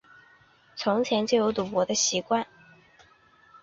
[0.75, 2.47] 从前就有赌博的习惯